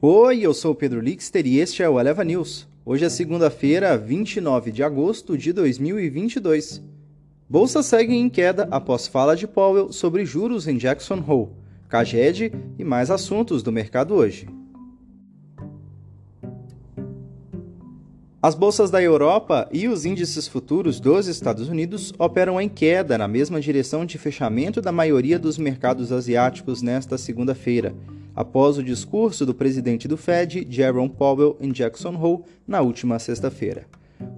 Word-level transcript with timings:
Oi, 0.00 0.42
eu 0.42 0.54
sou 0.54 0.70
o 0.70 0.74
Pedro 0.76 1.00
Lixter 1.00 1.44
e 1.44 1.58
este 1.58 1.82
é 1.82 1.88
o 1.88 1.98
Eleva 1.98 2.22
News. 2.22 2.68
Hoje 2.84 3.04
é 3.04 3.08
segunda-feira, 3.08 3.98
29 3.98 4.70
de 4.70 4.84
agosto 4.84 5.36
de 5.36 5.52
2022. 5.52 6.80
Bolsa 7.50 7.82
segue 7.82 8.14
em 8.14 8.28
queda 8.30 8.68
após 8.70 9.08
fala 9.08 9.34
de 9.34 9.48
Powell 9.48 9.90
sobre 9.90 10.24
juros 10.24 10.68
em 10.68 10.76
Jackson 10.76 11.20
Hole, 11.26 11.50
Caged 11.88 12.52
e 12.78 12.84
mais 12.84 13.10
assuntos 13.10 13.60
do 13.60 13.72
mercado 13.72 14.14
hoje. 14.14 14.48
As 18.40 18.54
bolsas 18.54 18.92
da 18.92 19.02
Europa 19.02 19.68
e 19.72 19.88
os 19.88 20.04
índices 20.04 20.46
futuros 20.46 21.00
dos 21.00 21.26
Estados 21.26 21.68
Unidos 21.68 22.12
operam 22.20 22.60
em 22.60 22.68
queda 22.68 23.18
na 23.18 23.26
mesma 23.26 23.60
direção 23.60 24.06
de 24.06 24.16
fechamento 24.16 24.80
da 24.80 24.92
maioria 24.92 25.40
dos 25.40 25.58
mercados 25.58 26.12
asiáticos 26.12 26.82
nesta 26.82 27.18
segunda-feira 27.18 27.96
após 28.38 28.78
o 28.78 28.84
discurso 28.84 29.44
do 29.44 29.52
presidente 29.52 30.06
do 30.06 30.16
Fed, 30.16 30.64
Jerome 30.70 31.08
Powell, 31.08 31.56
em 31.60 31.72
Jackson 31.72 32.14
Hole, 32.14 32.44
na 32.68 32.80
última 32.80 33.18
sexta-feira. 33.18 33.84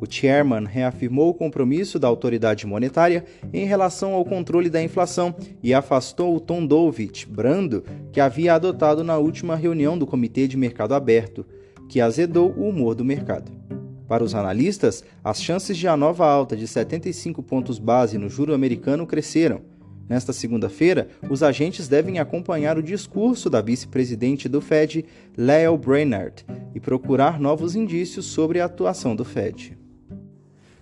O 0.00 0.10
chairman 0.10 0.64
reafirmou 0.64 1.28
o 1.28 1.34
compromisso 1.34 1.98
da 1.98 2.08
autoridade 2.08 2.66
monetária 2.66 3.26
em 3.52 3.66
relação 3.66 4.14
ao 4.14 4.24
controle 4.24 4.70
da 4.70 4.82
inflação 4.82 5.34
e 5.62 5.74
afastou 5.74 6.34
o 6.34 6.40
tom 6.40 6.64
dovish, 6.64 7.26
brando, 7.26 7.84
que 8.10 8.22
havia 8.22 8.54
adotado 8.54 9.04
na 9.04 9.18
última 9.18 9.54
reunião 9.54 9.98
do 9.98 10.06
Comitê 10.06 10.48
de 10.48 10.56
Mercado 10.56 10.94
Aberto, 10.94 11.44
que 11.86 12.00
azedou 12.00 12.54
o 12.56 12.70
humor 12.70 12.94
do 12.94 13.04
mercado. 13.04 13.52
Para 14.08 14.24
os 14.24 14.34
analistas, 14.34 15.04
as 15.22 15.42
chances 15.42 15.76
de 15.76 15.86
a 15.86 15.94
nova 15.94 16.26
alta 16.26 16.56
de 16.56 16.66
75 16.66 17.42
pontos 17.42 17.78
base 17.78 18.16
no 18.16 18.30
juro 18.30 18.54
americano 18.54 19.06
cresceram, 19.06 19.60
Nesta 20.10 20.32
segunda-feira, 20.32 21.06
os 21.30 21.40
agentes 21.40 21.86
devem 21.86 22.18
acompanhar 22.18 22.76
o 22.76 22.82
discurso 22.82 23.48
da 23.48 23.60
vice-presidente 23.60 24.48
do 24.48 24.60
Fed, 24.60 25.04
Lael 25.38 25.78
Brainard, 25.78 26.44
e 26.74 26.80
procurar 26.80 27.38
novos 27.38 27.76
indícios 27.76 28.26
sobre 28.26 28.58
a 28.58 28.64
atuação 28.64 29.14
do 29.14 29.24
Fed. 29.24 29.78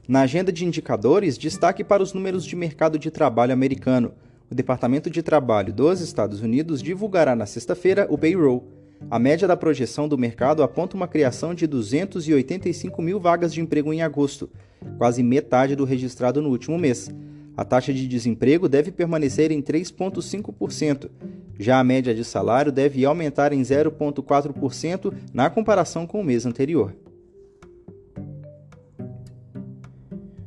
Na 0.08 0.22
agenda 0.22 0.50
de 0.50 0.64
indicadores, 0.64 1.36
destaque 1.36 1.84
para 1.84 2.02
os 2.02 2.14
números 2.14 2.42
de 2.42 2.56
mercado 2.56 2.98
de 2.98 3.10
trabalho 3.10 3.52
americano. 3.52 4.14
O 4.50 4.54
Departamento 4.54 5.10
de 5.10 5.22
Trabalho 5.22 5.74
dos 5.74 6.00
Estados 6.00 6.40
Unidos 6.40 6.82
divulgará 6.82 7.36
na 7.36 7.44
sexta-feira 7.44 8.06
o 8.08 8.16
payroll. 8.16 8.66
A 9.10 9.18
média 9.18 9.46
da 9.46 9.58
projeção 9.58 10.08
do 10.08 10.16
mercado 10.16 10.62
aponta 10.62 10.96
uma 10.96 11.06
criação 11.06 11.52
de 11.52 11.66
285 11.66 13.02
mil 13.02 13.20
vagas 13.20 13.52
de 13.52 13.60
emprego 13.60 13.92
em 13.92 14.00
agosto, 14.00 14.48
quase 14.96 15.22
metade 15.22 15.76
do 15.76 15.84
registrado 15.84 16.40
no 16.40 16.48
último 16.48 16.78
mês. 16.78 17.10
A 17.58 17.64
taxa 17.64 17.92
de 17.92 18.06
desemprego 18.06 18.68
deve 18.68 18.92
permanecer 18.92 19.50
em 19.50 19.60
3,5%. 19.60 21.10
Já 21.58 21.80
a 21.80 21.82
média 21.82 22.14
de 22.14 22.24
salário 22.24 22.70
deve 22.70 23.04
aumentar 23.04 23.52
em 23.52 23.60
0,4% 23.60 25.12
na 25.34 25.50
comparação 25.50 26.06
com 26.06 26.20
o 26.20 26.24
mês 26.24 26.46
anterior. 26.46 26.94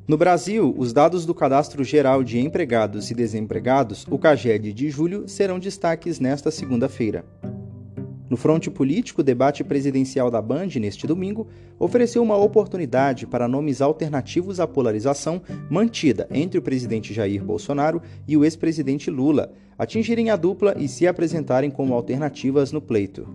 No 0.08 0.18
Brasil, 0.18 0.74
os 0.78 0.94
dados 0.94 1.26
do 1.26 1.36
Cadastro 1.36 1.84
Geral 1.84 2.24
de 2.24 2.40
Empregados 2.40 3.12
e 3.12 3.14
Desempregados, 3.14 4.08
o 4.10 4.18
CAGED 4.18 4.72
de 4.72 4.90
julho, 4.90 5.28
serão 5.28 5.60
destaques 5.60 6.18
nesta 6.18 6.50
segunda-feira. 6.50 7.26
No 8.32 8.38
fronte 8.38 8.72
político, 8.72 9.20
o 9.20 9.24
debate 9.26 9.62
presidencial 9.62 10.32
da 10.32 10.42
Band, 10.42 10.70
neste 10.80 11.06
domingo, 11.06 11.50
ofereceu 11.78 12.24
uma 12.24 12.38
oportunidade 12.38 13.28
para 13.28 13.46
nomes 13.46 13.82
alternativos 13.82 14.58
à 14.62 14.66
polarização 14.66 15.42
mantida 15.70 16.30
entre 16.32 16.58
o 16.58 16.62
presidente 16.62 17.14
Jair 17.14 17.44
Bolsonaro 17.44 18.02
e 18.26 18.38
o 18.38 18.46
ex-presidente 18.46 19.12
Lula, 19.12 19.52
atingirem 19.78 20.30
a 20.30 20.38
dupla 20.38 20.74
e 20.78 20.88
se 20.88 21.06
apresentarem 21.06 21.70
como 21.70 21.94
alternativas 21.94 22.72
no 22.72 22.80
pleito. 22.80 23.28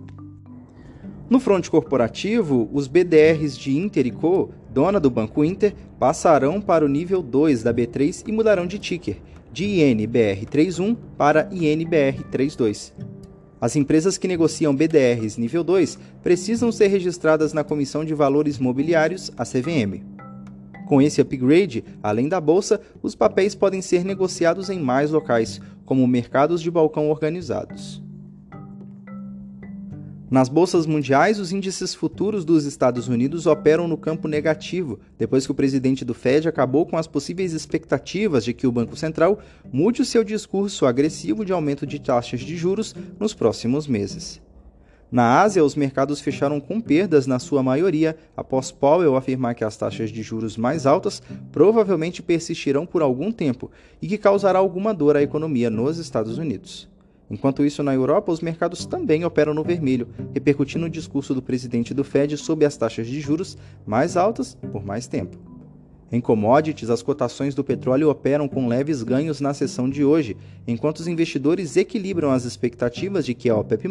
No 1.29 1.39
fronte 1.39 1.69
corporativo, 1.69 2.67
os 2.73 2.87
BDRs 2.87 3.55
de 3.55 3.77
Inter 3.77 4.07
e 4.07 4.11
Co, 4.11 4.49
dona 4.71 4.99
do 4.99 5.11
Banco 5.11 5.45
Inter, 5.45 5.75
passarão 5.99 6.59
para 6.59 6.83
o 6.83 6.89
nível 6.89 7.21
2 7.21 7.61
da 7.61 7.71
B3 7.71 8.23
e 8.27 8.31
mudarão 8.31 8.65
de 8.65 8.79
ticker, 8.79 9.17
de 9.53 9.63
INBR31 9.63 10.97
para 11.15 11.47
INBR32. 11.51 13.16
As 13.59 13.75
empresas 13.75 14.17
que 14.17 14.27
negociam 14.27 14.75
BDRs 14.75 15.37
nível 15.37 15.63
2 15.63 15.97
precisam 16.21 16.71
ser 16.71 16.87
registradas 16.87 17.53
na 17.53 17.63
Comissão 17.63 18.05
de 18.05 18.13
Valores 18.13 18.59
Mobiliários, 18.59 19.31
a 19.35 19.43
CVM. 19.43 20.03
Com 20.87 21.01
esse 21.01 21.19
upgrade, 21.19 21.83
além 22.01 22.29
da 22.29 22.39
bolsa, 22.39 22.79
os 23.01 23.15
papéis 23.15 23.55
podem 23.55 23.81
ser 23.81 24.05
negociados 24.05 24.69
em 24.69 24.79
mais 24.79 25.11
locais, 25.11 25.59
como 25.85 26.07
mercados 26.07 26.61
de 26.61 26.71
balcão 26.71 27.09
organizados. 27.09 28.06
Nas 30.29 30.49
bolsas 30.49 30.85
mundiais, 30.85 31.39
os 31.39 31.53
índices 31.53 31.95
futuros 31.95 32.43
dos 32.43 32.65
Estados 32.65 33.07
Unidos 33.07 33.45
operam 33.45 33.87
no 33.87 33.95
campo 33.95 34.27
negativo, 34.27 34.99
depois 35.17 35.45
que 35.45 35.51
o 35.53 35.55
presidente 35.55 36.03
do 36.03 36.13
Fed 36.13 36.49
acabou 36.49 36.85
com 36.85 36.97
as 36.97 37.07
possíveis 37.07 37.53
expectativas 37.53 38.43
de 38.43 38.53
que 38.53 38.67
o 38.67 38.71
Banco 38.71 38.97
Central 38.97 39.39
mude 39.71 40.01
o 40.01 40.05
seu 40.05 40.25
discurso 40.25 40.85
agressivo 40.85 41.45
de 41.45 41.53
aumento 41.53 41.87
de 41.87 41.97
taxas 41.97 42.41
de 42.41 42.57
juros 42.57 42.93
nos 43.17 43.33
próximos 43.33 43.87
meses. 43.87 44.41
Na 45.09 45.39
Ásia, 45.39 45.63
os 45.63 45.75
mercados 45.75 46.19
fecharam 46.19 46.59
com 46.59 46.81
perdas 46.81 47.25
na 47.25 47.39
sua 47.39 47.63
maioria, 47.63 48.17
após 48.35 48.69
Powell 48.69 49.15
afirmar 49.15 49.55
que 49.55 49.63
as 49.63 49.77
taxas 49.77 50.09
de 50.09 50.21
juros 50.21 50.57
mais 50.57 50.85
altas 50.85 51.23
provavelmente 51.53 52.21
persistirão 52.21 52.85
por 52.85 53.01
algum 53.01 53.31
tempo 53.31 53.71
e 54.01 54.07
que 54.09 54.17
causará 54.17 54.59
alguma 54.59 54.93
dor 54.93 55.15
à 55.15 55.23
economia 55.23 55.69
nos 55.69 55.97
Estados 55.97 56.37
Unidos. 56.37 56.89
Enquanto 57.29 57.65
isso, 57.65 57.83
na 57.83 57.93
Europa, 57.93 58.31
os 58.31 58.41
mercados 58.41 58.85
também 58.85 59.25
operam 59.25 59.53
no 59.53 59.63
vermelho, 59.63 60.07
repercutindo 60.33 60.85
o 60.85 60.89
discurso 60.89 61.33
do 61.33 61.41
presidente 61.41 61.93
do 61.93 62.03
Fed 62.03 62.37
sobre 62.37 62.65
as 62.65 62.77
taxas 62.77 63.07
de 63.07 63.19
juros 63.19 63.57
mais 63.85 64.15
altas 64.15 64.55
por 64.71 64.85
mais 64.85 65.07
tempo. 65.07 65.37
Em 66.09 66.21
commodities, 66.21 66.89
as 66.89 67.03
cotações 67.03 67.53
do 67.53 67.65
petróleo 67.65 68.09
operam 68.09 68.47
com 68.47 68.69
leves 68.69 69.03
ganhos 69.03 69.41
na 69.41 69.53
sessão 69.53 69.89
de 69.89 70.05
hoje, 70.05 70.37
enquanto 70.65 70.99
os 70.99 71.07
investidores 71.07 71.75
equilibram 71.75 72.31
as 72.31 72.45
expectativas 72.45 73.25
de 73.25 73.33
que 73.33 73.49
a 73.49 73.57
OPEP+, 73.57 73.89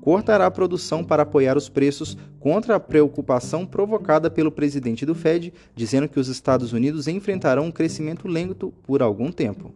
cortará 0.00 0.46
a 0.46 0.50
produção 0.50 1.04
para 1.04 1.22
apoiar 1.22 1.56
os 1.56 1.68
preços 1.68 2.16
contra 2.40 2.74
a 2.74 2.80
preocupação 2.80 3.64
provocada 3.64 4.28
pelo 4.28 4.50
presidente 4.50 5.06
do 5.06 5.14
Fed, 5.14 5.52
dizendo 5.76 6.08
que 6.08 6.18
os 6.18 6.26
Estados 6.26 6.72
Unidos 6.72 7.06
enfrentarão 7.06 7.66
um 7.66 7.72
crescimento 7.72 8.26
lento 8.26 8.74
por 8.82 9.00
algum 9.00 9.30
tempo. 9.30 9.72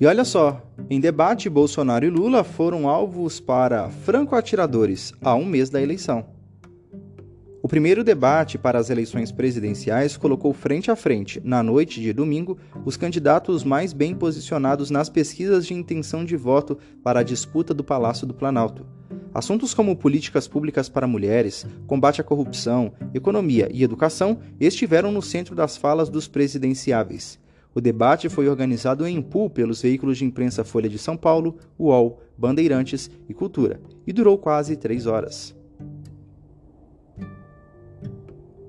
E 0.00 0.06
olha 0.06 0.24
só, 0.24 0.62
em 0.88 0.98
debate, 0.98 1.50
Bolsonaro 1.50 2.06
e 2.06 2.08
Lula 2.08 2.42
foram 2.42 2.88
alvos 2.88 3.38
para 3.38 3.90
franco-atiradores 3.90 5.12
a 5.20 5.34
um 5.34 5.44
mês 5.44 5.68
da 5.68 5.82
eleição. 5.82 6.24
O 7.62 7.68
primeiro 7.68 8.02
debate 8.02 8.56
para 8.56 8.78
as 8.78 8.88
eleições 8.88 9.30
presidenciais 9.30 10.16
colocou 10.16 10.54
frente 10.54 10.90
a 10.90 10.96
frente, 10.96 11.38
na 11.44 11.62
noite 11.62 12.00
de 12.00 12.14
domingo, 12.14 12.56
os 12.82 12.96
candidatos 12.96 13.62
mais 13.62 13.92
bem 13.92 14.14
posicionados 14.14 14.90
nas 14.90 15.10
pesquisas 15.10 15.66
de 15.66 15.74
intenção 15.74 16.24
de 16.24 16.34
voto 16.34 16.78
para 17.04 17.20
a 17.20 17.22
disputa 17.22 17.74
do 17.74 17.84
Palácio 17.84 18.26
do 18.26 18.32
Planalto. 18.32 18.86
Assuntos 19.34 19.74
como 19.74 19.94
políticas 19.94 20.48
públicas 20.48 20.88
para 20.88 21.06
mulheres, 21.06 21.66
combate 21.86 22.22
à 22.22 22.24
corrupção, 22.24 22.94
economia 23.12 23.68
e 23.70 23.82
educação 23.82 24.38
estiveram 24.58 25.12
no 25.12 25.20
centro 25.20 25.54
das 25.54 25.76
falas 25.76 26.08
dos 26.08 26.26
presidenciáveis. 26.26 27.38
O 27.74 27.80
debate 27.80 28.28
foi 28.28 28.48
organizado 28.48 29.06
em 29.06 29.16
Impu 29.16 29.48
pelos 29.48 29.82
veículos 29.82 30.18
de 30.18 30.24
imprensa 30.24 30.64
Folha 30.64 30.88
de 30.88 30.98
São 30.98 31.16
Paulo, 31.16 31.56
UOL, 31.78 32.20
Bandeirantes 32.36 33.10
e 33.28 33.34
Cultura 33.34 33.80
e 34.06 34.12
durou 34.12 34.36
quase 34.38 34.76
três 34.76 35.06
horas. 35.06 35.54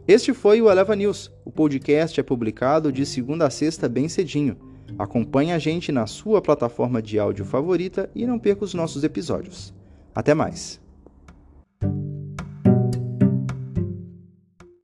Este 0.07 0.33
foi 0.33 0.61
o 0.61 0.69
Eleva 0.69 0.95
News. 0.95 1.31
O 1.45 1.51
podcast 1.51 2.19
é 2.19 2.23
publicado 2.23 2.91
de 2.91 3.05
segunda 3.05 3.47
a 3.47 3.49
sexta 3.49 3.87
bem 3.87 4.09
cedinho. 4.09 4.57
Acompanhe 4.99 5.53
a 5.53 5.59
gente 5.59 5.91
na 5.91 6.05
sua 6.05 6.41
plataforma 6.41 7.01
de 7.01 7.17
áudio 7.17 7.45
favorita 7.45 8.09
e 8.13 8.25
não 8.25 8.37
perca 8.37 8.65
os 8.65 8.73
nossos 8.73 9.03
episódios. 9.03 9.73
Até 10.13 10.33
mais! 10.33 10.80